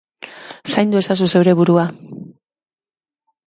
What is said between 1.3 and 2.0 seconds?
zeure burua.